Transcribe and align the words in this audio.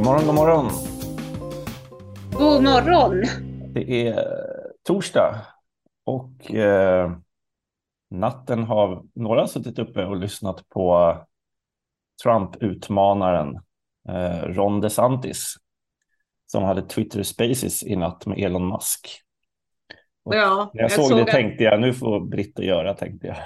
God 0.00 0.06
morgon, 0.06 0.26
god 0.26 0.34
morgon. 0.34 0.70
God 2.32 2.62
morgon. 2.62 3.24
Det 3.72 4.08
är 4.08 4.26
torsdag 4.86 5.46
och 6.04 6.54
eh, 6.54 7.12
natten 8.10 8.62
har 8.62 9.02
några 9.14 9.46
suttit 9.46 9.78
uppe 9.78 10.04
och 10.04 10.16
lyssnat 10.16 10.68
på 10.68 11.16
Trump-utmanaren 12.22 13.60
eh, 14.08 14.42
Ron 14.42 14.80
DeSantis 14.80 15.56
som 16.46 16.62
hade 16.62 16.82
Twitter 16.82 17.22
Spaces 17.22 17.82
i 17.82 17.96
natt 17.96 18.26
med 18.26 18.38
Elon 18.38 18.68
Musk. 18.68 19.08
Och 20.24 20.34
ja, 20.34 20.70
när 20.74 20.82
jag, 20.82 20.92
såg, 20.92 21.06
såg 21.06 21.18
det 21.18 21.22
att... 21.22 21.28
tänkte 21.28 21.64
jag 21.64 21.80
nu 21.80 21.94
får 21.94 22.20
Britta 22.20 22.62
göra, 22.62 22.94
tänkte 22.94 23.26
jag. 23.26 23.36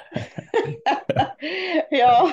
ja. 1.90 2.30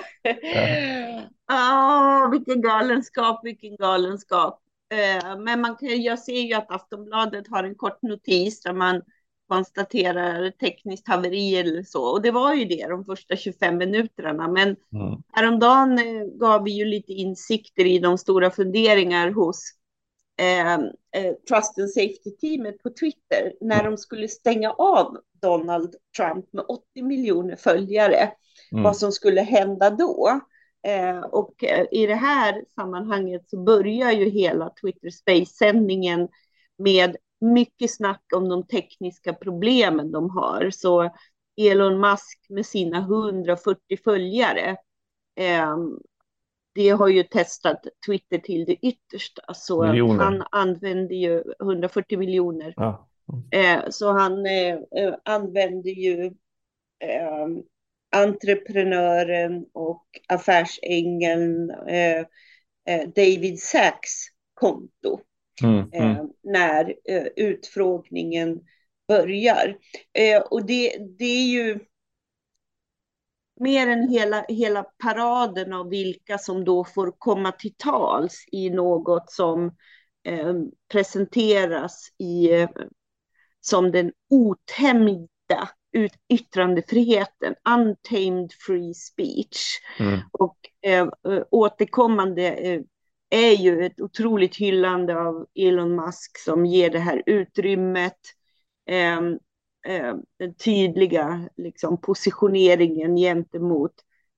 Vilken 2.31 2.62
galenskap, 2.62 3.40
vilken 3.44 3.76
galenskap. 3.76 4.62
Eh, 4.91 5.39
men 5.39 5.62
man 5.62 5.76
kan, 5.76 6.02
jag 6.02 6.20
ser 6.20 6.41
ju 6.41 6.53
att 6.53 6.72
Aftonbladet 6.72 7.48
har 7.48 7.63
en 7.63 7.76
kort 7.76 8.02
notis 8.02 8.62
där 8.62 8.73
man 8.73 9.02
konstaterar 9.52 10.52
tekniskt 10.52 11.08
haveri 11.08 11.55
eller 11.55 11.84
så. 11.84 12.03
Och 12.03 12.22
det 12.22 12.31
var 12.31 12.53
ju 12.53 12.66
det 12.66 12.88
de 12.89 13.05
första 13.05 13.36
25 13.36 13.77
minuterna. 13.77 14.48
Men 14.48 14.67
mm. 14.67 15.22
häromdagen 15.34 15.99
eh, 15.99 16.25
gav 16.25 16.63
vi 16.63 16.72
ju 16.72 16.86
lite 16.86 17.13
insikter 17.13 17.86
i 17.86 17.99
de 17.99 18.17
stora 18.17 18.52
funderingar 18.52 19.31
hos 19.31 19.72
eh, 20.39 20.73
eh, 20.73 21.34
Trust 21.50 21.80
and 21.80 21.89
Safety-teamet 21.89 22.84
på 22.84 22.89
Twitter 22.89 23.53
när 23.61 23.84
de 23.84 23.98
skulle 23.98 24.27
stänga 24.27 24.72
av 24.72 25.17
Donald 25.41 25.95
Trump 26.17 26.53
med 26.53 26.66
80 26.67 27.03
miljoner 27.03 27.55
följare. 27.55 28.31
Mm. 28.72 28.84
Vad 28.84 28.98
som 28.98 29.11
skulle 29.11 29.41
hända 29.41 29.89
då. 29.89 30.41
Eh, 30.84 31.20
och 31.20 31.63
eh, 31.63 31.85
i 31.91 32.05
det 32.05 32.16
här 32.16 32.64
sammanhanget 32.75 33.50
så 33.50 33.58
börjar 33.58 34.11
ju 34.11 34.30
hela 34.30 34.69
Twitter 34.81 35.09
Space-sändningen 35.09 36.28
med 36.78 37.17
mycket 37.42 37.92
snack 37.92 38.23
om 38.36 38.50
de 38.50 38.67
tekniska 38.67 39.33
problemen 39.33 40.11
de 40.11 40.30
har. 40.30 40.70
Så 40.70 41.09
Elon 41.58 42.00
Musk 42.00 42.45
med 42.50 42.66
sina 42.66 42.97
140 42.97 43.97
följare, 44.03 44.78
eh, 45.36 45.78
det 46.75 46.89
har 46.89 47.08
ju 47.08 47.23
testat 47.23 47.88
Twitter 48.05 48.38
till 48.38 48.66
det 48.66 48.75
yttersta. 48.75 49.53
Så 49.53 49.83
miljoner. 49.83 50.23
han 50.23 50.44
använder 50.52 51.16
ju 51.16 51.44
140 51.61 52.17
miljoner. 52.17 52.73
Ja. 52.77 53.08
Eh, 53.52 53.80
så 53.89 54.11
han 54.11 54.45
eh, 54.45 54.73
eh 54.75 55.16
använder 55.25 55.92
ju 55.92 56.33
entreprenören 58.12 59.66
och 59.73 60.06
affärsängeln 60.28 61.72
eh, 61.72 62.20
eh, 62.86 63.08
David 63.16 63.59
Sachs 63.59 64.28
konto 64.54 65.20
mm, 65.64 65.90
mm. 65.94 66.12
Eh, 66.12 66.26
när 66.42 66.95
eh, 67.06 67.28
utfrågningen 67.36 68.59
börjar. 69.08 69.78
Och 70.50 70.66
det, 70.66 70.98
det 71.17 71.26
är 71.26 71.48
ju 71.48 71.80
mer 73.59 73.88
än 73.88 74.09
hela, 74.09 74.45
hela 74.48 74.84
paraden 74.84 75.73
av 75.73 75.89
vilka 75.89 76.38
som 76.38 76.66
då 76.66 76.84
får 76.84 77.14
komma 77.17 77.52
till 77.52 77.73
tals 77.78 78.45
i 78.52 78.70
något 78.70 79.32
som 79.32 79.76
presenteras 80.92 82.09
i, 82.17 82.50
som 83.62 83.92
den 83.92 84.12
otämjda 84.30 85.70
ut 85.92 86.14
yttrandefriheten, 86.30 87.56
untamed 87.70 88.53
free 88.53 88.94
speech. 88.94 89.80
Mm. 90.00 90.20
Och 90.31 90.58
eh, 90.81 91.08
återkommande 91.52 92.48
eh, 92.53 92.81
är 93.30 93.52
ju 93.52 93.86
ett 93.86 94.02
otroligt 94.02 94.56
hyllande 94.56 95.20
av 95.20 95.48
Elon 95.56 95.95
Musk 95.95 96.38
som 96.38 96.65
ger 96.65 96.89
det 96.89 96.99
här 96.99 97.23
utrymmet, 97.26 98.20
eh, 98.89 99.17
eh, 99.88 100.15
den 100.39 100.54
tydliga 100.54 101.49
liksom, 101.58 102.02
positioneringen 102.02 103.15
gentemot 103.15 103.94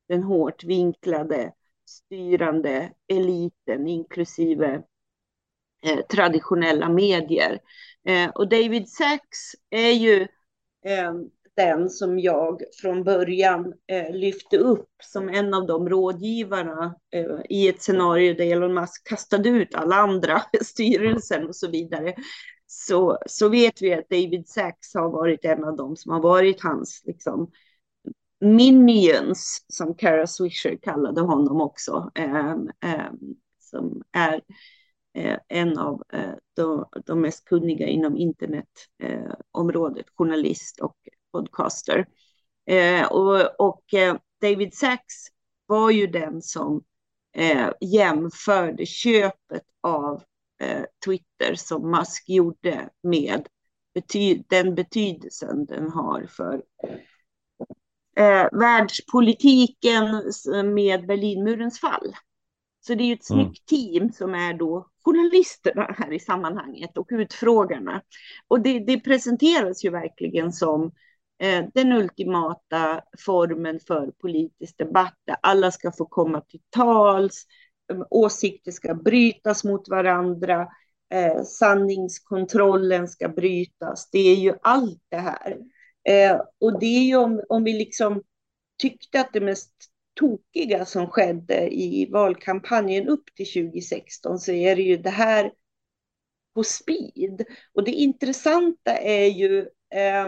den 0.07 0.23
hårt 0.23 0.63
vinklade 0.63 1.53
styrande 1.89 2.91
eliten, 3.07 3.88
inklusive 3.88 4.81
eh, 5.85 6.00
traditionella 6.00 6.89
medier. 6.89 7.59
Eh, 8.07 8.29
och 8.29 8.50
David 8.50 8.89
Sachs 8.89 9.56
är 9.69 9.91
ju 9.91 10.27
den 11.55 11.89
som 11.89 12.19
jag 12.19 12.61
från 12.81 13.03
början 13.03 13.73
eh, 13.87 14.15
lyfte 14.15 14.57
upp 14.57 14.89
som 15.03 15.29
en 15.29 15.53
av 15.53 15.67
de 15.67 15.89
rådgivarna 15.89 16.95
eh, 17.13 17.39
i 17.49 17.67
ett 17.67 17.81
scenario 17.81 18.33
där 18.33 18.51
Elon 18.51 18.73
Musk 18.73 19.07
kastade 19.07 19.49
ut 19.49 19.75
alla 19.75 19.95
andra, 19.95 20.41
styrelsen 20.61 21.47
och 21.47 21.55
så 21.55 21.67
vidare, 21.67 22.15
så, 22.67 23.17
så 23.25 23.49
vet 23.49 23.81
vi 23.81 23.93
att 23.93 24.09
David 24.09 24.47
Sachs 24.47 24.93
har 24.93 25.09
varit 25.09 25.45
en 25.45 25.63
av 25.63 25.75
dem 25.75 25.95
som 25.95 26.11
har 26.11 26.21
varit 26.21 26.61
hans 26.61 27.01
liksom, 27.05 27.51
minions, 28.39 29.65
som 29.67 29.95
Kara 29.95 30.27
Swisher 30.27 30.77
kallade 30.81 31.21
honom 31.21 31.61
också, 31.61 32.11
eh, 32.15 32.55
som 33.59 34.03
är 34.11 34.41
eh, 35.13 35.37
en 35.47 35.77
av 35.77 36.03
eh, 36.13 36.33
de, 36.55 36.85
de, 37.05 37.21
mest 37.21 37.45
kunniga 37.45 37.87
inom 37.87 38.17
internetområdet, 38.17 40.05
journalist 40.15 40.79
och 40.81 40.97
podcaster. 41.33 42.05
Eh, 42.66 43.05
och, 43.05 43.59
och 43.59 43.94
eh, 43.94 44.16
David 44.41 44.73
Sachs 44.73 45.27
var 45.66 45.89
ju 45.89 46.07
den 46.07 46.41
som 46.41 46.83
eh, 47.35 47.69
jämförde 47.81 48.85
köpet 48.85 49.63
av 49.81 50.23
eh, 50.61 50.83
Twitter 51.05 51.55
som 51.55 51.91
Musk 51.91 52.29
gjorde 52.29 52.89
med 53.03 53.47
bety 53.94 54.44
den 54.49 54.75
betydelsen 54.75 55.66
den 55.66 55.89
har 55.89 56.27
för 56.29 56.63
eh, 58.17 58.47
världspolitiken 58.51 60.05
med 60.73 61.07
Berlinmurens 61.07 61.79
fall. 61.79 62.15
Så 62.85 62.95
det 62.95 63.03
är 63.03 63.05
ju 63.05 63.13
ett 63.13 63.29
mm. 63.29 63.45
snyggt 63.45 63.65
team 63.65 64.11
som 64.11 64.35
är 64.35 64.53
då 64.53 64.88
journalisterna 65.05 65.95
här 65.97 66.13
i 66.13 66.19
sammanhanget 66.19 66.97
och 66.97 67.07
utfrågarna. 67.09 68.01
Och 68.47 68.61
det, 68.61 68.79
det 68.79 69.00
presenteras 69.00 69.85
ju 69.85 69.89
verkligen 69.89 70.51
som 70.51 70.91
Eh, 71.43 71.65
den 71.73 71.91
ultimata 71.91 73.01
formen 73.25 73.79
för 73.87 74.11
politisk 74.11 74.77
debatt 74.77 75.17
där 75.27 75.35
alla 75.41 75.71
ska 75.71 75.91
få 75.91 76.05
komma 76.05 76.41
till 76.41 76.61
tals, 76.69 77.45
eh, 77.91 78.01
åsikter 78.09 78.71
ska 78.71 78.95
brytas 78.95 79.63
mot 79.63 79.89
varandra, 79.89 80.67
eh, 81.13 81.43
sanningskontrollen 81.43 83.07
ska 83.07 83.29
brytas. 83.29 84.09
Det 84.11 84.19
är 84.19 84.35
ju 84.35 84.53
allt 84.61 85.01
det 85.09 85.17
här. 85.17 85.57
Eh, 86.09 86.41
och 86.59 86.79
det 86.79 86.85
är 86.85 87.03
ju 87.03 87.15
om, 87.15 87.43
om 87.49 87.63
vi 87.63 87.73
liksom 87.73 88.23
tyckte 88.81 89.21
att 89.21 89.33
det 89.33 89.41
mest 89.41 89.73
tokiga 90.19 90.85
som 90.85 91.07
skedde 91.07 91.73
i 91.73 92.09
valkampanjen 92.11 93.07
upp 93.07 93.35
till 93.35 93.53
2016 93.53 94.39
så 94.39 94.51
är 94.51 94.75
det 94.75 94.81
ju 94.81 94.97
det 94.97 95.09
här 95.09 95.51
på 96.55 96.63
speed. 96.63 97.45
Och 97.73 97.83
det 97.83 97.91
intressanta 97.91 98.97
är 98.97 99.27
ju 99.27 99.59
eh, 99.89 100.27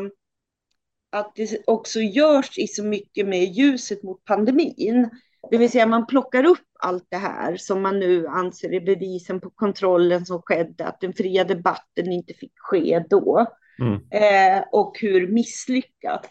att 1.15 1.35
det 1.35 1.63
också 1.67 1.99
görs 1.99 2.57
i 2.57 2.67
så 2.67 2.83
mycket 2.83 3.27
med 3.27 3.43
ljuset 3.43 4.03
mot 4.03 4.25
pandemin. 4.25 5.09
Det 5.51 5.57
vill 5.57 5.71
säga 5.71 5.85
man 5.85 6.07
plockar 6.07 6.45
upp 6.45 6.67
allt 6.79 7.07
det 7.09 7.17
här 7.17 7.57
som 7.57 7.81
man 7.81 7.99
nu 7.99 8.27
anser 8.27 8.73
är 8.73 8.81
bevisen 8.81 9.41
på 9.41 9.49
kontrollen 9.49 10.25
som 10.25 10.41
skedde, 10.41 10.85
att 10.85 11.01
den 11.01 11.13
fria 11.13 11.43
debatten 11.43 12.11
inte 12.11 12.33
fick 12.33 12.53
ske 12.55 13.03
då. 13.09 13.45
Mm. 13.79 13.93
Eh, 13.93 14.63
och 14.71 14.97
hur 15.01 15.27
misslyckat 15.27 16.27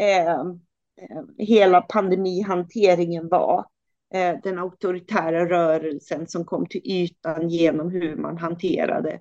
eh, 0.00 0.30
eh 0.30 1.22
hela 1.38 1.80
pandemihanteringen 1.80 3.28
var. 3.28 3.66
Eh, 4.14 4.36
den 4.42 4.58
auktoritära 4.58 5.48
rörelsen 5.48 6.26
som 6.26 6.44
kom 6.44 6.66
till 6.66 6.80
ytan 6.84 7.48
genom 7.48 7.90
hur 7.90 8.16
man 8.16 8.38
hanterade 8.38 9.20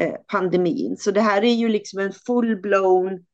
eh, 0.00 0.14
pandemin. 0.32 0.96
Så 0.96 1.10
det 1.10 1.20
här 1.20 1.44
är 1.44 1.54
ju 1.54 1.68
liksom 1.68 2.00
en 2.00 2.12
full-blown 2.12 3.24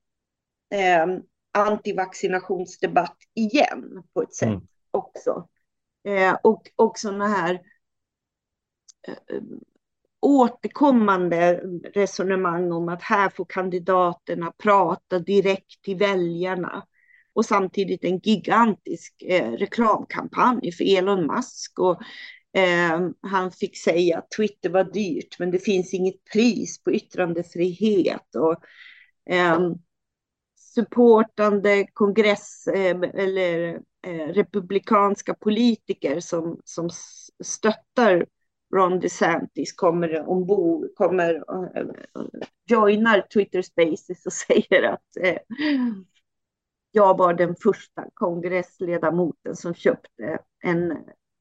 eh, 0.70 1.06
antivaccinationsdebatt 1.52 3.16
igen 3.34 4.02
på 4.14 4.22
ett 4.22 4.34
sätt 4.34 4.48
mm. 4.48 4.66
också. 4.90 5.48
Eh, 6.04 6.36
och, 6.42 6.62
och 6.76 6.98
sådana 6.98 7.28
här 7.28 7.54
eh, 9.08 9.42
återkommande 10.20 11.60
resonemang 11.94 12.72
om 12.72 12.88
att 12.88 13.02
här 13.02 13.28
får 13.28 13.44
kandidaterna 13.44 14.52
prata 14.58 15.18
direkt 15.18 15.82
till 15.82 15.96
väljarna 15.96 16.86
och 17.32 17.44
samtidigt 17.44 18.04
en 18.04 18.18
gigantisk 18.18 19.22
eh, 19.22 19.52
reklamkampanj 19.52 20.72
för 20.72 20.96
Elon 20.96 21.26
Musk. 21.26 21.78
Och, 21.78 22.02
eh, 22.60 23.08
han 23.20 23.50
fick 23.50 23.78
säga 23.78 24.18
att 24.18 24.30
Twitter 24.36 24.70
var 24.70 24.84
dyrt, 24.84 25.38
men 25.38 25.50
det 25.50 25.58
finns 25.58 25.94
inget 25.94 26.24
pris 26.32 26.82
på 26.82 26.92
yttrandefrihet. 26.92 28.34
Och, 28.34 28.56
eh, 29.34 29.58
supportande 30.74 31.86
kongress 31.92 32.66
eh, 32.66 32.96
eller 33.14 33.80
eh, 34.06 34.26
republikanska 34.26 35.34
politiker 35.34 36.20
som, 36.20 36.60
som 36.64 36.90
stöttar 37.44 38.26
Ron 38.74 39.00
DeSantis 39.00 39.72
kommer 39.72 40.28
ombord, 40.28 40.94
kommer 40.94 41.34
uh, 41.34 41.90
joinar 42.66 43.26
Twitter 43.34 43.62
Spaces 43.62 44.26
och 44.26 44.32
säger 44.48 44.82
att 44.82 45.16
jag 46.92 47.18
var 47.18 47.34
den 47.34 47.56
första 47.62 48.04
kongressledamoten 48.14 49.56
som 49.56 49.74
köpte 49.74 50.38
en 50.64 50.96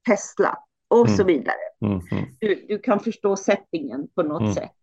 Tesla 0.07 0.57
och 0.87 1.05
mm. 1.05 1.17
så 1.17 1.23
vidare. 1.23 1.55
Mm. 1.81 1.99
Du, 2.39 2.65
du, 2.67 2.79
kan 2.79 2.99
förstå 2.99 3.35
settingen 3.35 4.07
på 4.15 4.23
något 4.23 4.41
mm. 4.41 4.53
sätt. 4.53 4.75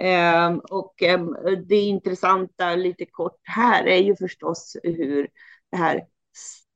Eh, 0.00 0.54
och 0.54 1.02
eh, 1.02 1.26
det 1.68 1.76
intressanta 1.76 2.74
lite 2.74 3.06
kort 3.06 3.40
här 3.42 3.86
är 3.86 4.02
ju 4.02 4.16
förstås 4.16 4.76
hur 4.82 5.28
det 5.70 5.76
här 5.76 6.06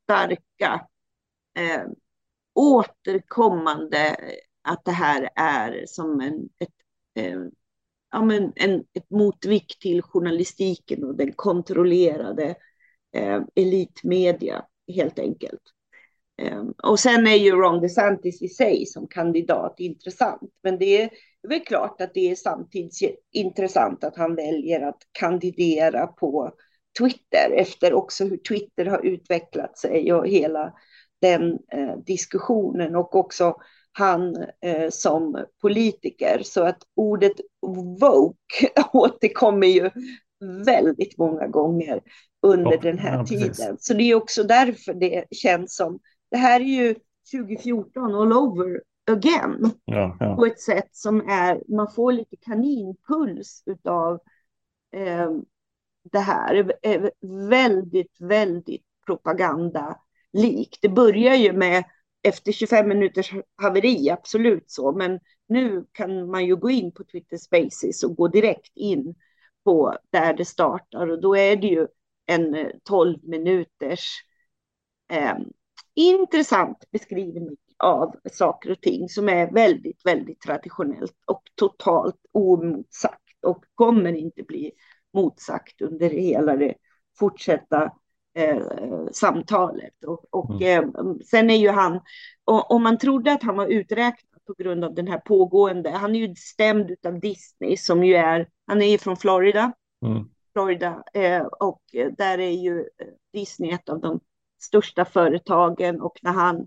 starka 0.05 0.87
eh, 1.59 1.83
återkommande 2.55 4.17
att 4.63 4.85
det 4.85 4.93
här 4.93 5.31
är 5.37 5.85
som 5.87 6.21
en, 6.21 6.49
ett, 6.59 6.75
ehm, 7.15 7.51
ja, 8.11 8.25
men 8.25 8.53
en, 8.57 8.85
ett 8.93 9.11
motvikt 9.11 9.81
till 9.81 10.03
journalistiken 10.03 11.05
och 11.05 11.17
den 11.17 11.33
kontrollerade 11.33 12.55
ehm, 13.13 13.45
elitmedia 13.55 14.65
helt 14.95 15.19
enkelt. 15.19 15.63
Ehm, 16.43 16.75
och 16.83 17.01
sen 17.01 17.27
är 17.27 17.37
ju 17.37 17.51
Ron 17.51 17.81
DeSantis 17.81 18.43
i 18.43 18.49
sig 18.49 18.87
som 18.87 19.07
kandidat 19.07 19.75
intressant, 19.81 20.51
men 20.63 20.79
det 20.79 21.03
är 21.03 21.11
väl 21.49 21.61
klart 21.61 22.01
att 22.01 22.15
det 22.15 22.31
är 22.31 22.35
samtidigt 22.35 23.21
intressant 23.33 24.05
att 24.05 24.17
han 24.17 24.35
väljer 24.35 24.81
att 24.81 24.99
kandidera 25.13 26.07
på 26.07 26.53
Twitter 26.99 27.51
efter 27.57 27.95
också 27.95 28.25
hur 28.25 28.37
Twitter 28.37 28.87
har 28.87 29.07
utvecklat 29.07 29.79
sig 29.79 30.13
och 30.13 30.29
hela 30.29 30.73
den 31.21 31.59
eh, 31.73 31.97
diskussionen 32.07 32.97
och 32.97 33.15
också 33.15 33.57
han 33.93 34.37
eh, 34.65 34.91
som 34.91 35.45
politiker. 35.63 36.41
Så 36.45 36.63
att 36.63 36.79
ordet 36.97 37.33
woke 38.01 38.69
återkommer 38.93 39.67
ju 39.67 39.91
väldigt 40.67 41.19
många 41.19 41.47
gånger 41.47 42.01
under 42.43 42.73
ja, 42.73 42.81
den 42.83 42.99
här 42.99 43.19
ja, 43.19 43.27
tiden. 43.27 43.77
Så 43.79 43.95
det 43.95 44.03
är 44.03 44.15
också 44.15 44.43
därför 44.43 44.95
det 44.95 45.25
känns 45.31 45.77
som, 45.77 45.99
det 46.31 46.37
här 46.37 46.61
är 46.61 46.65
ju 46.65 46.95
2014 47.33 48.15
all 48.15 48.33
over 48.33 48.81
again. 49.07 49.71
Ja, 49.85 50.17
ja. 50.21 50.37
På 50.37 50.47
ett 50.47 50.61
sätt 50.61 50.89
som 50.93 51.21
är, 51.29 51.63
man 51.69 51.93
får 51.93 52.13
lite 52.13 52.37
kaninpuls 52.37 53.63
utav 53.67 54.21
eh, 54.93 55.31
det 56.13 56.19
här. 56.19 56.73
Väldigt, 57.49 58.21
väldigt 58.21 58.85
propagandalikt. 59.07 60.79
Det 60.81 60.89
börjar 60.89 61.35
ju 61.35 61.53
med 61.53 61.85
efter 62.23 62.53
25 62.53 62.89
minuters 62.89 63.33
haveri, 63.57 64.11
absolut 64.11 64.71
så, 64.71 64.93
men 64.93 65.21
nu 65.49 65.87
kan 65.93 66.31
man 66.31 66.47
ju 66.47 66.57
gå 66.57 66.71
in 66.71 66.93
på 66.93 67.05
Twitter 67.05 67.37
Spaces 67.37 68.03
och 68.03 68.17
gå 68.17 68.29
direkt 68.29 68.77
in 68.77 69.15
på 69.65 69.97
där 70.11 70.35
det 70.35 70.45
startar 70.45 71.11
och 71.11 71.21
då 71.21 71.37
är 71.37 71.57
det 71.57 71.67
ju 71.67 71.87
en 72.27 72.71
12 72.83 73.15
eh, 73.15 73.29
minuters 73.29 74.25
eh, 75.11 75.37
intressant 75.95 76.85
beskrivning 76.91 77.57
av 77.85 78.15
saker 78.33 78.71
och 78.71 78.81
ting 78.81 79.09
som 79.09 79.29
är 79.29 79.51
väldigt, 79.51 80.07
väldigt 80.07 80.41
traditionellt 80.41 81.17
och 81.27 81.43
totalt 81.55 82.21
omotsagt 82.33 83.45
och 83.47 83.65
kommer 83.75 84.13
inte 84.13 84.43
bli 84.43 84.73
motsagt 85.13 85.81
under 85.81 86.11
hela 86.11 86.57
det 86.57 86.75
fortsatta 87.19 87.93
eh, 88.35 88.63
samtalet. 89.13 90.05
Och, 90.07 90.25
och 90.31 90.63
mm. 90.63 90.95
eh, 90.95 91.15
sen 91.25 91.51
är 91.51 91.57
ju 91.57 91.69
han, 91.69 92.01
om 92.45 92.83
man 92.83 92.99
trodde 92.99 93.33
att 93.33 93.43
han 93.43 93.57
var 93.57 93.67
uträknad 93.67 94.45
på 94.47 94.55
grund 94.59 94.85
av 94.85 94.95
den 94.95 95.09
här 95.09 95.19
pågående, 95.19 95.91
han 95.91 96.15
är 96.15 96.19
ju 96.19 96.35
stämd 96.35 96.97
av 97.07 97.21
Disney 97.21 97.77
som 97.77 98.05
ju 98.05 98.15
är, 98.15 98.49
han 98.67 98.83
är 98.83 98.87
ju 98.87 98.99
från 98.99 99.17
Florida, 99.17 99.73
mm. 100.07 100.25
Florida 100.53 101.05
eh, 101.15 101.43
och 101.43 101.83
där 102.19 102.39
är 102.39 102.51
ju 102.51 102.79
eh, 102.81 103.07
Disney 103.33 103.71
ett 103.71 103.89
av 103.89 104.01
de 104.01 104.21
största 104.63 105.05
företagen 105.05 106.01
och 106.01 106.19
när 106.23 106.33
han, 106.33 106.67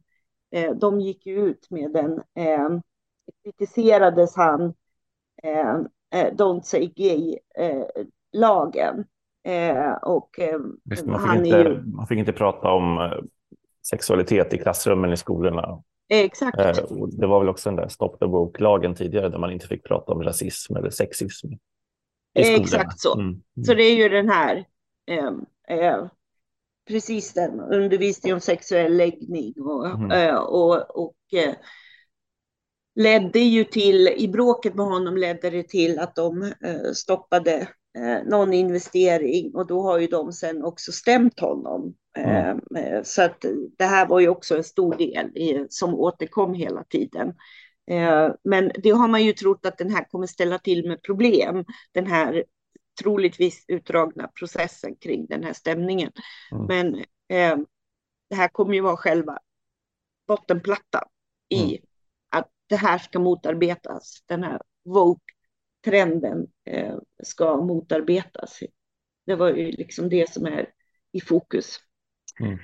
eh, 0.51 0.71
de 0.71 1.01
gick 1.01 1.25
ju 1.25 1.35
ut 1.35 1.69
med 1.69 1.91
den, 1.91 2.21
eh, 2.35 2.69
kritiserades 3.43 4.35
han 4.35 4.73
eh, 5.43 5.75
Don't 6.11 6.61
say 6.61 6.87
gay-lagen. 6.95 7.85
och 10.01 10.39
Visst, 10.83 11.05
man, 11.05 11.21
fick 11.21 11.35
inte, 11.45 11.57
ju... 11.57 11.81
man 11.81 12.07
fick 12.07 12.17
inte 12.19 12.33
prata 12.33 12.71
om 12.71 13.11
sexualitet 13.89 14.53
i 14.53 14.57
klassrummen 14.57 15.13
i 15.13 15.17
skolorna. 15.17 15.83
Exakt. 16.09 16.57
det 17.17 17.27
var 17.27 17.39
väl 17.39 17.49
också 17.49 17.69
den 17.69 17.75
där 17.75 17.87
Stop 17.87 18.17
the 18.19 18.25
Woke-lagen 18.25 18.95
tidigare 18.95 19.29
där 19.29 19.37
man 19.37 19.51
inte 19.51 19.67
fick 19.67 19.83
prata 19.83 20.11
om 20.11 20.23
rasism 20.23 20.75
eller 20.75 20.89
sexism. 20.89 21.47
Exakt 22.37 22.99
så. 22.99 23.13
Mm. 23.13 23.27
Mm. 23.27 23.41
Så 23.65 23.73
det 23.73 23.83
är 23.83 23.95
ju 23.95 24.09
den 24.09 24.29
här 24.29 24.65
eh, 25.05 25.31
eh, 25.67 26.05
precis 26.87 27.33
den, 27.33 27.59
undervisning 27.59 28.33
om 28.33 28.39
sexuell 28.39 28.97
läggning 28.97 29.53
och, 29.61 29.87
mm. 29.87 30.11
Eh, 30.11 30.35
och, 30.35 31.05
och 31.05 31.33
eh, 31.33 31.53
ledde 32.95 33.39
ju 33.39 33.63
till, 33.63 34.07
i 34.07 34.27
bråket 34.27 34.75
med 34.75 34.85
honom 34.85 35.17
ledde 35.17 35.49
det 35.49 35.69
till 35.69 35.99
att 35.99 36.15
de 36.15 36.43
eh, 36.43 36.91
stoppade 36.93 37.67
någon 38.25 38.53
investering 38.53 39.55
och 39.55 39.67
då 39.67 39.81
har 39.81 39.99
ju 39.99 40.07
de 40.07 40.31
sen 40.31 40.63
också 40.63 40.91
stämt 40.91 41.39
honom. 41.39 41.93
Mm. 42.17 42.59
Så 43.03 43.21
att 43.21 43.45
det 43.77 43.85
här 43.85 44.07
var 44.07 44.19
ju 44.19 44.29
också 44.29 44.57
en 44.57 44.63
stor 44.63 44.95
del 44.95 45.65
som 45.69 45.95
återkom 45.95 46.53
hela 46.53 46.83
tiden. 46.83 47.33
Men 48.43 48.71
det 48.83 48.89
har 48.89 49.07
man 49.07 49.25
ju 49.25 49.33
trott 49.33 49.65
att 49.65 49.77
den 49.77 49.89
här 49.89 50.03
kommer 50.09 50.27
ställa 50.27 50.59
till 50.59 50.87
med 50.87 51.03
problem, 51.03 51.65
den 51.93 52.07
här 52.07 52.43
troligtvis 52.99 53.65
utdragna 53.67 54.27
processen 54.27 54.95
kring 54.95 55.25
den 55.25 55.43
här 55.43 55.53
stämningen. 55.53 56.11
Mm. 56.51 56.65
Men 56.65 56.95
eh, 57.27 57.65
det 58.29 58.35
här 58.35 58.47
kommer 58.47 58.73
ju 58.73 58.81
vara 58.81 58.97
själva 58.97 59.39
bottenplattan 60.27 61.03
i 61.49 61.63
mm. 61.63 61.81
att 62.29 62.49
det 62.67 62.75
här 62.75 62.97
ska 62.97 63.19
motarbetas. 63.19 64.23
Den 64.25 64.43
här 64.43 64.61
woke-trenden 64.83 66.47
eh, 66.65 66.97
ska 67.23 67.57
motarbetas. 67.57 68.59
Det 69.25 69.35
var 69.35 69.49
ju 69.49 69.71
liksom 69.71 70.09
det 70.09 70.33
som 70.33 70.45
är 70.45 70.69
i 71.11 71.21
fokus. 71.21 71.79
Mm. 72.39 72.57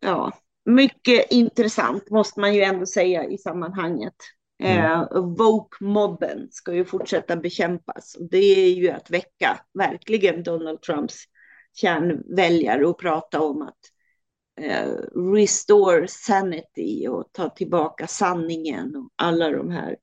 Ja, 0.00 0.32
mycket 0.64 1.32
intressant 1.32 2.10
måste 2.10 2.40
man 2.40 2.54
ju 2.54 2.62
ändå 2.62 2.86
säga 2.86 3.24
i 3.24 3.38
sammanhanget. 3.38 4.14
Mm. 4.58 4.84
Eh, 4.84 5.06
Woke-mobben 5.20 6.48
ska 6.50 6.74
ju 6.74 6.84
fortsätta 6.84 7.36
bekämpas. 7.36 8.16
Det 8.30 8.66
är 8.66 8.74
ju 8.74 8.90
att 8.90 9.10
väcka 9.10 9.60
verkligen 9.74 10.42
Donald 10.42 10.82
Trumps 10.82 11.24
kärnväljare 11.72 12.86
och 12.86 13.00
prata 13.00 13.40
om 13.40 13.62
att 13.62 13.78
eh, 14.60 14.88
restore 15.34 16.08
sanity 16.08 17.08
och 17.08 17.28
ta 17.32 17.48
tillbaka 17.48 18.06
sanningen 18.06 18.96
och 18.96 19.10
alla 19.16 19.50
de 19.50 19.70
här 19.70 19.96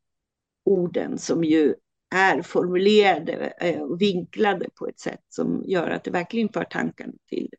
orden 0.66 1.18
som 1.18 1.44
ju 1.44 1.76
är 2.16 2.42
formulerade 2.42 3.54
eh, 3.62 3.82
och 3.82 4.02
vinklade 4.02 4.70
på 4.76 4.88
ett 4.88 5.00
sätt 5.00 5.22
som 5.30 5.64
gör 5.66 5.90
att 5.90 6.04
det 6.04 6.12
verkligen 6.12 6.50
för 6.54 6.64
tankarna 6.64 7.14
till 7.30 7.50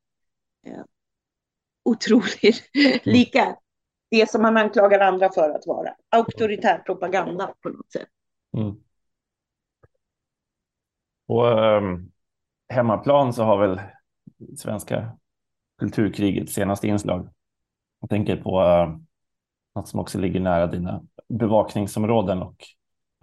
eh, 0.67 0.85
otroligt 1.85 2.71
mm. 2.75 2.99
lika 3.05 3.57
det 4.21 4.31
som 4.31 4.43
man 4.43 4.57
anklagar 4.57 5.01
andra 5.01 5.33
för 5.33 5.51
att 5.51 5.67
vara. 5.67 5.95
Auktoritär 6.09 6.79
propaganda 6.79 7.55
på 7.63 7.69
något 7.69 7.93
sätt. 7.93 8.09
Mm. 8.57 8.77
På 11.27 11.47
um, 11.47 11.95
ehm, 11.95 12.11
hemmaplan 12.69 13.33
så 13.33 13.45
har 13.45 13.59
väl 13.59 13.81
svenska 14.57 15.19
kulturkriget 15.79 16.51
senaste 16.51 16.89
inslag. 16.89 17.29
Jag 18.01 18.11
tänker 18.11 18.37
på 18.37 18.61
uh, 18.61 18.97
något 19.75 19.89
som 19.89 20.01
också 20.01 20.19
ligger 20.19 20.41
nära 20.41 20.67
dina 20.67 21.03
bevakningsområden 21.29 22.43
och 22.43 22.65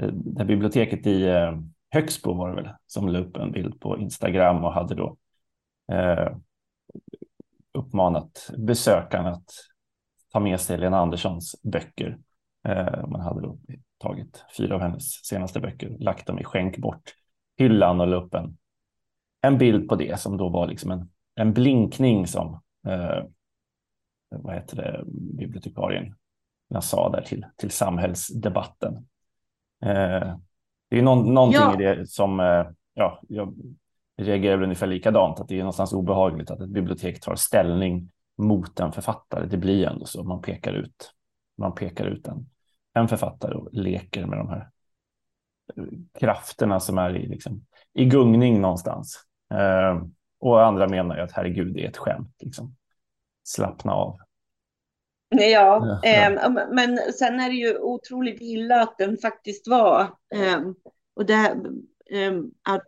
uh, 0.03 0.09
det 0.13 0.45
biblioteket 0.45 1.07
i 1.07 1.29
uh, 1.29 1.59
Högsbo 1.89 2.33
var 2.33 2.49
det 2.49 2.55
väl 2.55 2.71
som 2.87 3.07
la 3.07 3.19
upp 3.19 3.37
en 3.37 3.51
bild 3.51 3.79
på 3.79 3.97
Instagram 3.97 4.63
och 4.63 4.73
hade 4.73 4.95
då 4.95 5.17
uh, 5.93 6.37
uppmanat 7.73 8.49
besökarna 8.57 9.29
att 9.29 9.51
ta 10.33 10.39
med 10.39 10.59
sig 10.59 10.77
Lena 10.77 10.97
Anderssons 10.97 11.55
böcker. 11.63 12.17
Eh, 12.67 13.07
man 13.07 13.21
hade 13.21 13.41
då 13.41 13.57
tagit 13.97 14.45
fyra 14.57 14.75
av 14.75 14.81
hennes 14.81 15.25
senaste 15.25 15.59
böcker, 15.59 15.97
lagt 15.99 16.27
dem 16.27 16.39
i 16.39 16.43
skänk 16.43 16.77
bort 16.77 17.13
hyllan 17.57 18.01
och 18.01 18.07
la 18.07 18.15
upp 18.15 18.33
en, 18.33 18.57
en 19.41 19.57
bild 19.57 19.89
på 19.89 19.95
det 19.95 20.19
som 20.19 20.37
då 20.37 20.49
var 20.49 20.67
liksom 20.67 20.91
en, 20.91 21.09
en 21.35 21.53
blinkning 21.53 22.27
som 22.27 22.61
eh, 22.87 23.23
vad 24.29 24.55
heter 24.55 24.75
det, 24.75 25.03
bibliotekarien 25.37 26.15
jag 26.67 26.83
sa 26.83 27.09
där 27.09 27.21
till, 27.21 27.45
till 27.55 27.71
samhällsdebatten. 27.71 28.93
Eh, 29.85 30.35
det 30.89 30.97
är 30.97 31.01
någon, 31.01 31.33
någonting 31.33 31.61
ja. 31.61 31.81
i 31.81 31.83
det 31.83 32.09
som 32.09 32.39
eh, 32.39 32.65
ja, 32.93 33.19
jag 33.27 33.55
reagerar 34.17 34.63
ungefär 34.63 34.87
likadant, 34.87 35.39
att 35.39 35.47
det 35.47 35.55
är 35.55 35.59
någonstans 35.59 35.93
obehagligt 35.93 36.51
att 36.51 36.61
ett 36.61 36.69
bibliotek 36.69 37.21
tar 37.21 37.35
ställning 37.35 38.11
mot 38.37 38.79
en 38.79 38.91
författare. 38.91 39.45
Det 39.45 39.57
blir 39.57 39.87
ändå 39.87 40.05
så. 40.05 40.23
Man 40.23 40.41
pekar 40.41 40.73
ut, 40.73 41.11
man 41.57 41.75
pekar 41.75 42.05
ut 42.05 42.27
en, 42.27 42.49
en 42.93 43.07
författare 43.07 43.55
och 43.55 43.69
leker 43.71 44.25
med 44.25 44.37
de 44.37 44.49
här 44.49 44.69
krafterna 46.19 46.79
som 46.79 46.97
är 46.97 47.15
i, 47.15 47.27
liksom, 47.27 47.65
i 47.93 48.05
gungning 48.05 48.61
någonstans. 48.61 49.19
Eh, 49.53 50.03
och 50.39 50.65
andra 50.65 50.87
menar 50.87 51.17
ju 51.17 51.21
att 51.21 51.31
herregud, 51.31 51.73
det 51.73 51.85
är 51.85 51.89
ett 51.89 51.97
skämt. 51.97 52.35
Liksom. 52.39 52.75
Slappna 53.43 53.93
av. 53.93 54.17
Ja, 55.29 55.99
ja. 56.03 56.09
Eh, 56.09 56.51
men 56.71 56.97
sen 56.97 57.39
är 57.39 57.49
det 57.49 57.55
ju 57.55 57.77
otroligt 57.77 58.41
illa 58.41 58.81
att 58.81 58.97
den 58.97 59.17
faktiskt 59.17 59.67
var. 59.67 60.01
Eh, 60.35 60.59
och 61.15 61.25
det, 61.25 61.55
eh, 62.09 62.33
att, 62.69 62.83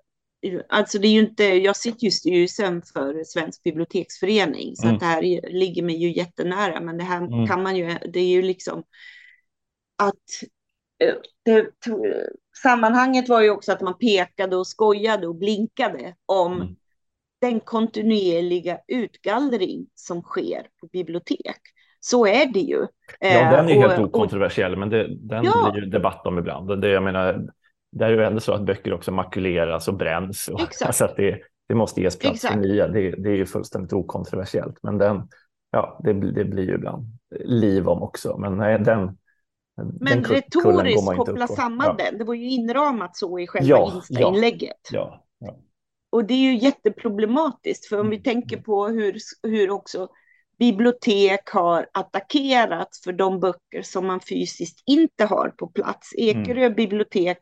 alltså 0.70 1.00
det 1.00 1.08
är 1.08 1.12
ju 1.12 1.20
inte, 1.20 1.44
jag 1.44 1.76
sitter 1.76 2.04
ju 2.04 2.08
i 2.08 2.12
styrelsen 2.12 2.82
för 2.82 3.24
Svensk 3.24 3.64
biblioteksförening, 3.64 4.76
så 4.76 4.84
mm. 4.84 4.96
att 4.96 5.00
det 5.00 5.06
här 5.06 5.22
ligger 5.52 5.84
mig 5.84 5.96
ju 5.96 6.14
jättenära, 6.16 6.82
men 6.82 6.98
det 6.98 7.04
här 7.04 7.18
mm. 7.18 7.48
kan 7.48 7.64
man 7.64 7.76
ju, 7.76 7.98
det 8.14 8.20
är 8.20 8.28
ju 8.28 8.42
liksom 8.42 8.84
att 9.98 10.14
eh, 11.04 11.16
det, 11.46 11.70
sammanhanget 12.62 13.30
var 13.30 13.42
ju 13.42 13.50
också 13.50 13.72
att 13.72 13.82
man 13.82 13.98
pekade 13.98 14.56
och 14.56 14.68
skojade 14.68 15.28
och 15.28 15.36
blinkade 15.36 16.16
om 16.26 16.54
mm. 16.54 16.76
den 17.42 17.60
kontinuerliga 17.60 18.80
utgallring 18.88 19.88
som 19.96 20.22
sker 20.22 20.68
på 20.82 20.88
bibliotek. 20.88 21.60
Så 22.00 22.28
är 22.28 22.46
det 22.46 22.60
ju. 22.60 22.88
Ja, 23.20 23.52
den 23.52 23.70
är 23.70 23.76
eh, 23.76 23.90
helt 23.90 24.00
okontroversiell, 24.00 24.74
och, 24.74 24.80
men 24.80 24.90
det, 24.90 25.08
den 25.18 25.44
ja. 25.44 25.72
blir 25.72 25.84
ju 25.84 25.90
debatt 25.90 26.28
om 26.28 26.40
ibland. 26.40 26.82
Det, 26.82 26.90
jag 26.90 27.04
menar, 27.04 27.50
det 27.96 28.06
är 28.06 28.10
ju 28.10 28.24
ändå 28.24 28.40
så 28.40 28.54
att 28.54 28.66
böcker 28.66 28.94
också 28.94 29.12
makuleras 29.12 29.88
och 29.88 29.94
bränns. 29.94 30.48
Och. 30.48 30.62
Alltså 30.86 31.06
att 31.06 31.16
det, 31.16 31.40
det 31.68 31.76
måste 31.76 32.02
ges 32.02 32.20
plats 32.20 32.36
Exakt. 32.36 32.54
för 32.54 32.62
nya. 32.62 32.88
Det, 32.88 33.12
det, 33.12 33.30
är 33.30 33.36
ju 33.36 33.46
fullständigt 33.46 33.94
okontroversiellt, 33.94 34.80
men 34.84 34.98
den, 34.98 35.28
ja, 35.72 36.00
det, 36.04 36.14
det 36.14 36.46
blir 36.46 36.64
ju 36.64 36.76
ibland 36.76 37.06
liv 37.40 37.88
om 37.88 38.04
också. 38.04 38.38
Men 38.38 38.58
nej, 38.58 38.80
den, 38.80 39.18
men 40.00 40.24
retoriskt 40.24 41.16
koppla 41.16 41.48
samman 41.48 41.96
ja. 41.98 42.06
den. 42.06 42.18
Det 42.18 42.24
var 42.24 42.34
ju 42.34 42.50
inramat 42.50 43.18
så 43.18 43.40
i 43.40 43.48
själva 43.48 43.70
ja, 43.70 43.92
Insta-inlägget. 43.96 44.90
Ja, 44.92 45.26
ja, 45.40 45.58
Och 46.10 46.26
det 46.26 46.34
är 46.34 46.52
ju 46.52 46.58
jätteproblematiskt, 46.58 47.86
för 47.86 48.00
om 48.00 48.10
vi 48.10 48.16
mm. 48.16 48.24
tänker 48.24 48.58
på 48.58 48.88
hur, 48.88 49.18
hur 49.44 49.70
också 49.70 50.08
bibliotek 50.60 51.50
har 51.50 51.88
attackerats 51.94 53.04
för 53.04 53.14
de 53.14 53.40
böcker 53.40 53.82
som 53.82 54.08
man 54.08 54.20
fysiskt 54.20 54.84
inte 54.86 55.26
har 55.26 55.50
på 55.50 55.68
plats. 55.68 56.14
Mm. 56.18 56.42
Ekerö 56.42 56.66
mm. 56.66 56.76
bibliotek 56.76 57.38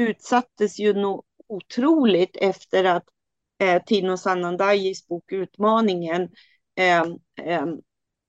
utsattes 0.00 0.78
ju 0.78 0.92
nog 0.94 1.24
otroligt 1.48 2.36
efter 2.36 2.84
att 2.84 3.04
eh, 3.62 3.82
Tino 3.86 4.16
Sanandajis 4.16 5.06
bok 5.06 5.32
Utmaningen 5.32 6.28
eh, 6.76 7.04
eh, 7.46 7.66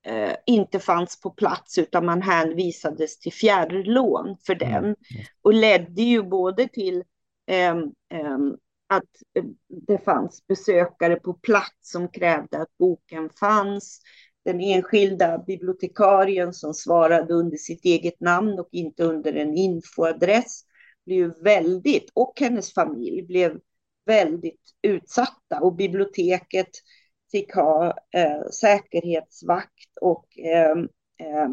eh, 0.05 0.35
inte 0.45 0.79
fanns 0.79 1.21
på 1.21 1.29
plats 1.29 1.77
utan 1.77 2.05
man 2.05 2.21
hänvisades 2.21 3.19
till 3.19 3.33
fjärrlån 3.33 4.37
för 4.45 4.63
mm. 4.63 4.83
den. 4.83 4.95
Och 5.41 5.53
ledde 5.53 6.01
ju 6.01 6.23
både 6.23 6.67
till 6.67 7.03
eh, 7.47 7.75
eh, 8.13 8.37
att 8.87 9.09
det 9.87 9.97
fanns 9.97 10.47
besökare 10.47 11.15
på 11.15 11.33
plats 11.33 11.91
som 11.91 12.07
krävde 12.07 12.61
att 12.61 12.77
boken 12.77 13.29
fanns. 13.39 14.01
Den 14.45 14.59
enskilda 14.61 15.37
bibliotekarien 15.37 16.53
som 16.53 16.73
svarade 16.73 17.33
under 17.33 17.57
sitt 17.57 17.85
eget 17.85 18.19
namn 18.19 18.59
och 18.59 18.69
inte 18.71 19.03
under 19.03 19.33
en 19.33 19.57
infoadress 19.57 20.65
blev 21.05 21.43
väldigt, 21.43 22.12
och 22.13 22.34
hennes 22.39 22.74
familj 22.74 23.22
blev 23.22 23.60
väldigt 24.05 24.62
utsatta 24.81 25.60
och 25.62 25.75
biblioteket 25.75 26.70
fick 27.31 27.55
ha 27.55 27.98
eh, 28.15 28.50
säkerhetsvakt 28.51 29.98
och 30.01 30.39
eh, 30.39 30.77
eh, 31.27 31.50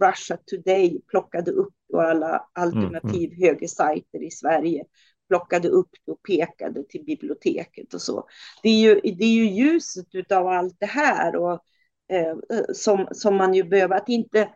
Russia 0.00 0.38
Today 0.46 1.00
plockade 1.06 1.50
upp 1.50 1.74
och 1.92 2.02
alla 2.02 2.48
alternativ 2.52 3.30
mm, 3.30 3.42
mm. 3.42 3.48
högersajter 3.48 4.22
i 4.22 4.30
Sverige 4.30 4.84
plockade 5.28 5.68
upp 5.68 5.90
och 6.06 6.22
pekade 6.22 6.84
till 6.88 7.04
biblioteket 7.04 7.94
och 7.94 8.02
så. 8.02 8.28
Det 8.62 8.68
är 8.68 8.80
ju, 8.80 8.94
det 8.94 9.24
är 9.24 9.34
ju 9.34 9.50
ljuset 9.50 10.32
av 10.32 10.46
allt 10.46 10.76
det 10.80 10.86
här 10.86 11.36
och, 11.36 11.64
eh, 12.08 12.36
som, 12.72 13.08
som 13.12 13.36
man 13.36 13.54
ju 13.54 13.64
behöver, 13.64 13.96
att 13.96 14.08
inte 14.08 14.48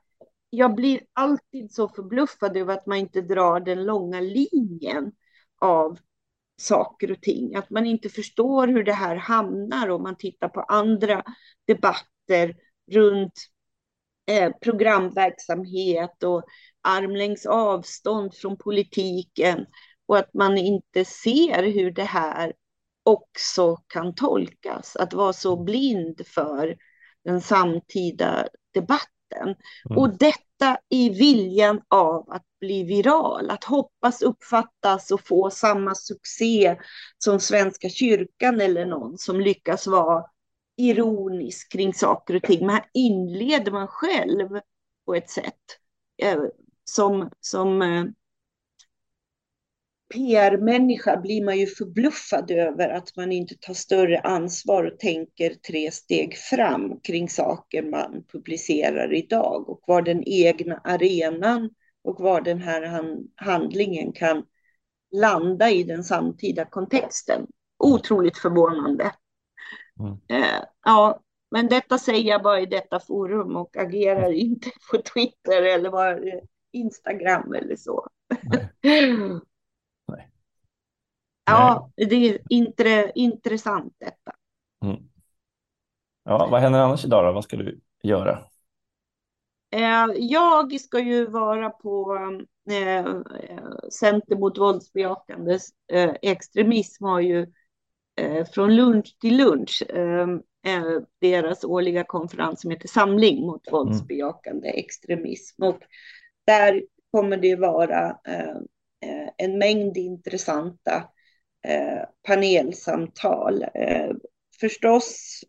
jag 0.50 0.74
blir 0.74 1.00
alltid 1.12 1.72
så 1.72 1.88
förbluffad 1.88 2.56
över 2.56 2.74
att 2.74 2.86
man 2.86 2.98
inte 2.98 3.20
drar 3.20 3.60
den 3.60 3.84
långa 3.84 4.20
linjen 4.20 5.12
av 5.58 5.98
saker 6.56 7.10
och 7.10 7.22
ting. 7.22 7.54
Att 7.54 7.70
man 7.70 7.86
inte 7.86 8.08
förstår 8.08 8.68
hur 8.68 8.84
det 8.84 8.92
här 8.92 9.16
hamnar 9.16 9.88
om 9.88 10.02
man 10.02 10.16
tittar 10.16 10.48
på 10.48 10.60
andra 10.60 11.24
debatter 11.66 12.56
runt 12.90 13.32
eh, 14.26 14.52
programverksamhet 14.62 16.22
och 16.22 16.44
armlängds 16.82 17.46
avstånd 17.46 18.34
från 18.34 18.56
politiken 18.56 19.66
och 20.06 20.18
att 20.18 20.34
man 20.34 20.58
inte 20.58 21.04
ser 21.04 21.62
hur 21.62 21.90
det 21.90 22.04
här 22.04 22.52
också 23.02 23.76
kan 23.76 24.14
tolkas. 24.14 24.96
Att 24.96 25.12
vara 25.12 25.32
så 25.32 25.64
blind 25.64 26.26
för 26.26 26.76
den 27.24 27.40
samtida 27.40 28.48
debatten. 28.74 29.17
Mm. 29.36 29.54
Och 29.98 30.18
detta 30.18 30.78
i 30.88 31.08
viljan 31.10 31.80
av 31.88 32.30
att 32.30 32.44
bli 32.60 32.82
viral, 32.82 33.50
att 33.50 33.64
hoppas 33.64 34.22
uppfattas 34.22 35.10
och 35.10 35.26
få 35.26 35.50
samma 35.50 35.94
succé 35.94 36.76
som 37.18 37.40
Svenska 37.40 37.88
kyrkan 37.88 38.60
eller 38.60 38.86
någon 38.86 39.18
som 39.18 39.40
lyckas 39.40 39.86
vara 39.86 40.24
ironisk 40.76 41.72
kring 41.72 41.94
saker 41.94 42.36
och 42.36 42.42
ting. 42.42 42.66
Men 42.66 42.74
här 42.74 42.84
inleder 42.94 43.72
man 43.72 43.88
själv 43.88 44.60
på 45.06 45.14
ett 45.14 45.30
sätt 45.30 45.54
eh, 46.22 46.42
som, 46.84 47.30
som 47.40 47.82
eh, 47.82 48.04
PR-människa 50.14 51.16
blir 51.16 51.44
man 51.44 51.58
ju 51.58 51.66
förbluffad 51.66 52.50
över 52.50 52.88
att 52.88 53.16
man 53.16 53.32
inte 53.32 53.54
tar 53.60 53.74
större 53.74 54.20
ansvar 54.20 54.84
och 54.84 54.98
tänker 54.98 55.54
tre 55.54 55.90
steg 55.90 56.36
fram 56.36 57.00
kring 57.00 57.28
saker 57.28 57.82
man 57.82 58.24
publicerar 58.32 59.14
idag 59.14 59.68
och 59.68 59.80
var 59.86 60.02
den 60.02 60.22
egna 60.26 60.80
arenan 60.84 61.70
och 62.04 62.20
var 62.20 62.40
den 62.40 62.58
här 62.58 63.16
handlingen 63.36 64.12
kan 64.12 64.44
landa 65.12 65.70
i 65.70 65.82
den 65.82 66.04
samtida 66.04 66.64
kontexten. 66.64 67.46
Otroligt 67.78 68.38
förvånande. 68.38 69.12
Mm. 70.00 70.42
Eh, 70.42 70.62
ja, 70.84 71.20
men 71.50 71.68
detta 71.68 71.98
säger 71.98 72.30
jag 72.30 72.42
bara 72.42 72.60
i 72.60 72.66
detta 72.66 73.00
forum 73.00 73.56
och 73.56 73.76
agerar 73.76 74.26
mm. 74.26 74.34
inte 74.34 74.70
på 74.90 75.02
Twitter 75.02 75.62
eller 75.62 76.42
Instagram 76.72 77.52
eller 77.52 77.76
så. 77.76 78.06
Nej. 78.82 79.40
Ja, 81.48 81.90
det 81.96 82.14
är 82.14 82.38
intre, 82.48 83.12
intressant 83.14 83.94
detta. 83.98 84.32
Mm. 84.84 84.96
Ja, 86.24 86.48
vad 86.50 86.60
händer 86.60 86.80
annars 86.80 87.04
idag 87.04 87.24
då? 87.24 87.32
Vad 87.32 87.44
ska 87.44 87.56
du 87.56 87.80
göra? 88.02 88.38
Eh, 89.70 90.06
jag 90.16 90.80
ska 90.80 91.00
ju 91.00 91.26
vara 91.26 91.70
på 91.70 92.18
eh, 92.70 93.14
Center 93.90 94.36
mot 94.36 94.58
våldsbejakande 94.58 95.58
eh, 95.92 96.14
extremism 96.22 97.04
har 97.04 97.20
ju 97.20 97.46
från 98.54 98.76
lunch 98.76 99.16
till 99.20 99.36
lunch 99.36 99.82
deras 101.20 101.64
årliga 101.64 102.04
konferens 102.04 102.60
som 102.60 102.70
heter 102.70 102.88
Samling 102.88 103.46
mot 103.46 103.68
mm. 103.68 103.72
våldsbejakande 103.72 104.68
extremism. 104.68 105.62
Och 105.62 105.78
där 106.46 106.82
kommer 107.10 107.36
det 107.36 107.56
vara 107.56 108.16
en 109.36 109.58
mängd 109.58 109.96
intressanta 109.96 111.08
panelsamtal. 112.26 113.64
Förstås 114.60 115.40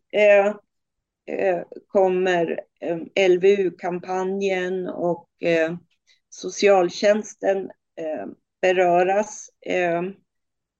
Eh, 1.29 1.63
kommer 1.87 2.59
eh, 2.81 3.29
LVU-kampanjen 3.29 4.87
och 4.89 5.29
eh, 5.43 5.75
socialtjänsten 6.29 7.71
beröras. 8.61 9.49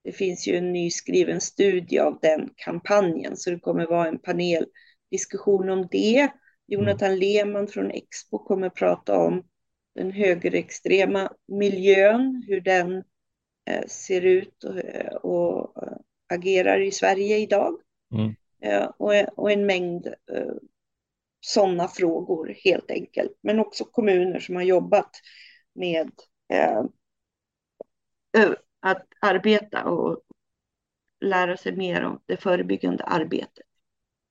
Det 0.04 0.12
finns 0.12 0.48
ju 0.48 0.56
en 0.56 0.74
nyskriven 0.74 1.42
studie 1.42 2.00
av 2.00 2.20
den 2.22 2.50
kampanjen, 2.56 3.38
så 3.38 3.50
det 3.50 3.60
kommer 3.60 3.88
vara 3.88 4.08
en 4.08 4.20
paneldiskussion 4.20 5.70
om 5.70 5.88
det. 5.92 6.30
Jonathan 6.68 7.20
Lehmann 7.20 7.68
från 7.68 7.92
Expo 7.92 8.38
kommer 8.38 8.70
prata 8.70 9.18
om 9.18 9.44
den 9.96 10.12
högerextrema 10.12 11.32
miljön, 11.48 12.44
hur 12.48 12.62
den 12.62 13.04
ser 13.88 14.22
ut 14.22 14.64
och, 14.64 14.76
och 15.26 15.74
agerar 16.34 16.82
i 16.82 16.92
Sverige 16.92 17.38
idag. 17.38 17.80
Mm. 18.14 18.36
Eh, 18.62 18.90
och 19.36 19.52
en 19.52 19.66
mängd 19.66 20.08
eh, 20.08 20.54
sådana 21.40 21.88
frågor 21.88 22.56
helt 22.64 22.92
enkelt. 22.92 23.32
Men 23.42 23.60
också 23.60 23.86
kommuner 23.86 24.40
som 24.40 24.56
har 24.56 24.64
jobbat 24.64 25.12
med 25.74 26.12
eh, 26.54 26.84
att 28.80 29.08
arbeta 29.22 29.84
och 29.84 30.22
lära 31.22 31.58
sig 31.58 31.76
mer 31.76 32.04
om 32.04 32.22
det 32.26 32.38
förebyggande 32.38 33.04
arbetet. 33.04 33.66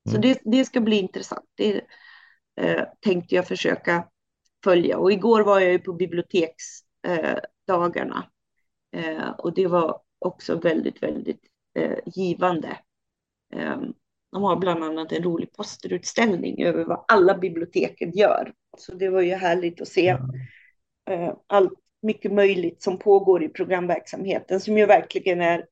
Mm. 0.09 0.15
Så 0.15 0.21
det, 0.21 0.41
det 0.45 0.65
ska 0.65 0.81
bli 0.81 0.99
intressant. 0.99 1.47
Det 1.55 1.81
eh, 2.61 2.85
tänkte 3.01 3.35
jag 3.35 3.49
försöka 3.49 4.09
följa. 4.65 4.99
Och 4.99 5.13
igår 5.13 5.41
var 5.41 5.61
jag 5.61 5.73
ju 5.73 5.79
på 5.79 5.93
biblioteksdagarna 5.93 8.31
eh, 8.93 9.31
och 9.31 9.55
det 9.55 9.67
var 9.67 10.01
också 10.19 10.59
väldigt, 10.59 11.03
väldigt 11.03 11.41
eh, 11.75 11.99
givande. 12.07 12.79
Ehm, 13.53 13.95
de 14.33 14.43
har 14.43 14.57
bland 14.57 14.85
annat 14.85 15.13
en 15.13 15.23
rolig 15.23 15.53
posterutställning 15.53 16.63
över 16.63 16.85
vad 16.85 17.05
alla 17.09 17.39
biblioteken 17.39 18.11
gör. 18.11 18.53
Så 18.79 18.95
det 18.95 19.09
var 19.09 19.21
ju 19.21 19.35
härligt 19.35 19.81
att 19.81 19.89
se 19.89 20.09
mm. 21.07 21.37
allt 21.47 21.73
mycket 22.03 22.33
möjligt 22.33 22.83
som 22.83 22.99
pågår 22.99 23.43
i 23.43 23.49
programverksamheten 23.49 24.61
som 24.61 24.79
ju 24.79 24.87
verkligen 24.87 25.41
är 25.41 25.67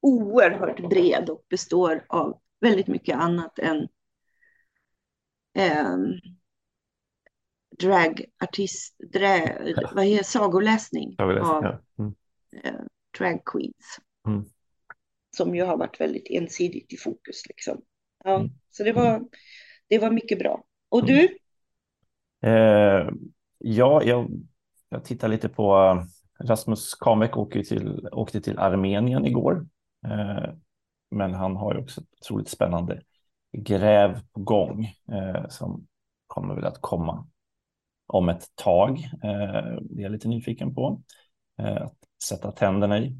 oerhört 0.00 0.90
bred 0.90 1.30
och 1.30 1.44
består 1.48 2.04
av 2.08 2.40
väldigt 2.60 2.86
mycket 2.86 3.16
annat 3.16 3.58
än 3.58 3.88
eh, 5.54 5.96
dragartist, 7.78 8.96
drag, 9.12 9.74
vad 9.94 10.04
heter 10.04 10.24
sagoläsning 10.24 11.14
av 11.18 11.32
ja. 11.32 11.80
mm. 11.98 12.14
Eh, 12.52 12.80
drag 13.18 13.44
queens. 13.44 13.98
Mm. 14.26 14.44
Som 15.36 15.54
ju 15.54 15.62
har 15.62 15.76
varit 15.76 16.00
väldigt 16.00 16.26
ensidigt 16.30 16.92
i 16.92 16.96
fokus. 16.96 17.42
Liksom. 17.48 17.82
Ja, 18.24 18.36
mm. 18.36 18.50
Så 18.70 18.84
det 18.84 18.92
var, 18.92 19.28
det 19.88 19.98
var 19.98 20.10
mycket 20.10 20.38
bra. 20.38 20.64
Och 20.88 21.06
du? 21.06 21.28
Eh, 22.42 23.10
ja, 23.58 24.02
jag, 24.02 24.30
jag 24.88 25.04
tittar 25.04 25.28
lite 25.28 25.48
på 25.48 25.96
Rasmus 26.40 26.94
Kamek 26.94 27.36
åkte 27.36 27.62
till, 27.62 28.08
åkte 28.12 28.40
till 28.40 28.58
Armenien 28.58 29.26
igår. 29.26 29.66
Eh, 30.06 30.54
men 31.10 31.34
han 31.34 31.56
har 31.56 31.74
ju 31.74 31.80
också 31.80 32.00
ett 32.00 32.08
otroligt 32.20 32.48
spännande 32.48 33.02
gräv 33.52 34.20
på 34.32 34.40
gång 34.40 34.84
eh, 35.12 35.48
som 35.48 35.86
kommer 36.26 36.54
väl 36.54 36.64
att 36.64 36.80
komma 36.80 37.26
om 38.06 38.28
ett 38.28 38.46
tag. 38.54 38.98
Eh, 38.98 39.78
det 39.80 40.00
är 40.00 40.02
jag 40.02 40.12
lite 40.12 40.28
nyfiken 40.28 40.74
på 40.74 41.02
att 41.56 41.96
sätta 42.22 42.52
tänderna 42.52 42.98
i. 42.98 43.16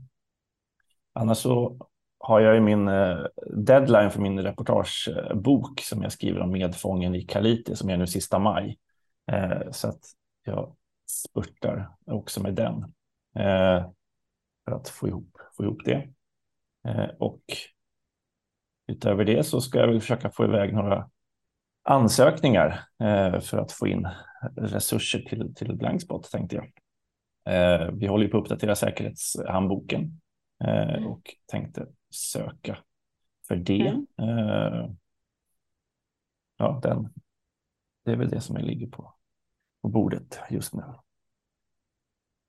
Annars 1.12 1.38
så 1.38 1.88
har 2.18 2.40
jag 2.40 2.54
ju 2.54 2.60
min 2.60 2.88
eh, 2.88 3.18
deadline 3.56 4.10
för 4.10 4.20
min 4.20 4.40
reportagebok 4.40 5.80
som 5.80 6.02
jag 6.02 6.12
skriver 6.12 6.40
om 6.40 6.50
medfången 6.50 7.14
i 7.14 7.22
Kalite 7.22 7.76
som 7.76 7.90
är 7.90 7.96
nu 7.96 8.06
sista 8.06 8.38
maj. 8.38 8.78
Eh, 9.32 9.70
så 9.70 9.88
att 9.88 10.00
jag 10.44 10.76
spurtar 11.06 11.90
också 12.06 12.42
med 12.42 12.54
den 12.54 12.84
eh, 13.36 13.90
för 14.64 14.72
att 14.72 14.88
få 14.88 15.08
ihop, 15.08 15.36
få 15.56 15.64
ihop 15.64 15.84
det. 15.84 16.08
Och 17.18 17.40
utöver 18.86 19.24
det 19.24 19.44
så 19.44 19.60
ska 19.60 19.78
jag 19.78 19.86
väl 19.86 20.00
försöka 20.00 20.30
få 20.30 20.44
iväg 20.44 20.74
några 20.74 21.10
ansökningar 21.82 22.84
för 23.40 23.58
att 23.58 23.72
få 23.72 23.86
in 23.86 24.08
resurser 24.56 25.18
till, 25.18 25.54
till 25.54 25.76
Blankspot 25.76 26.30
tänkte 26.30 26.56
jag. 26.56 26.72
Eh, 27.44 27.90
vi 27.92 28.06
håller 28.06 28.24
ju 28.24 28.30
på 28.30 28.38
att 28.38 28.42
uppdatera 28.42 28.76
säkerhetshandboken 28.76 30.20
eh, 30.64 31.06
och 31.06 31.34
tänkte 31.46 31.86
söka 32.10 32.78
för 33.48 33.56
det. 33.56 33.86
Mm. 34.18 34.96
Ja, 36.56 36.80
den, 36.82 37.08
det 38.04 38.10
är 38.10 38.16
väl 38.16 38.28
det 38.28 38.40
som 38.40 38.56
ligger 38.56 38.86
på, 38.86 39.14
på 39.82 39.88
bordet 39.88 40.40
just 40.50 40.74
nu. 40.74 40.82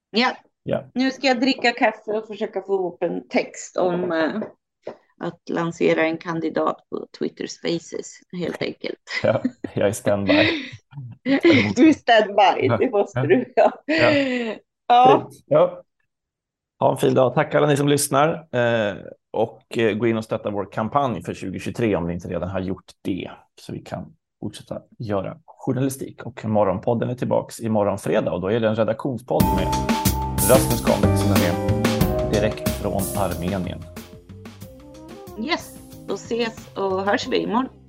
Ja. 0.10 0.38
ja, 0.64 0.90
nu 0.94 1.12
ska 1.12 1.28
jag 1.28 1.40
dricka 1.40 1.72
kaffe 1.72 2.12
och 2.12 2.28
försöka 2.28 2.62
få 2.62 2.76
ihop 2.76 3.04
en 3.04 3.28
text 3.28 3.78
om 3.78 4.12
att 5.18 5.50
lansera 5.50 6.06
en 6.06 6.18
kandidat 6.18 6.90
på 6.90 7.08
Twitter 7.20 7.48
Spaces 7.48 8.20
helt 8.42 8.62
enkelt. 8.62 9.00
Ja, 9.24 9.44
jag 9.74 9.88
är 9.88 9.92
standby. 9.92 10.34
du 11.76 11.90
är 11.90 11.94
standby, 11.94 12.68
det 12.86 12.92
måste 12.92 13.22
du. 13.22 13.54
Ja. 13.56 13.72
Ja. 13.86 14.56
Ja. 14.92 15.30
ja. 15.46 15.82
Ha 16.80 16.92
en 16.92 16.98
fin 16.98 17.14
dag. 17.14 17.34
Tack 17.34 17.56
alla 17.56 17.68
ni 17.68 17.78
som 17.78 17.88
lyssnar 17.88 18.48
eh, 18.52 18.96
och 19.32 19.78
eh, 19.78 19.94
gå 19.94 20.08
in 20.08 20.18
och 20.18 20.24
stötta 20.24 20.50
vår 20.50 20.72
kampanj 20.72 21.24
för 21.24 21.34
2023 21.34 21.96
om 21.96 22.08
ni 22.08 22.14
inte 22.14 22.28
redan 22.28 22.50
har 22.50 22.60
gjort 22.60 22.92
det 23.02 23.32
så 23.62 23.74
vi 23.74 23.80
kan 23.80 24.14
fortsätta 24.40 24.82
göra 25.00 25.38
journalistik. 25.46 26.24
Och 26.24 26.46
Morgonpodden 26.46 27.10
är 27.10 27.16
tillbaks 27.16 27.60
imorgon 27.60 27.98
fredag 27.98 28.32
och 28.32 28.42
då 28.42 28.52
är 28.52 28.60
det 28.60 28.68
en 28.68 28.76
redaktionspodd 28.76 29.44
med 29.44 29.68
Rasmus 30.50 30.82
Kamek 30.86 31.20
som 31.20 31.32
är 31.32 32.32
direkt 32.32 32.70
från 32.70 33.02
Armenien. 33.18 33.84
Yes, 35.40 35.78
då 36.08 36.14
ses 36.14 36.76
och 36.76 37.06
hörs 37.06 37.28
vi 37.28 37.38
imorgon. 37.38 37.81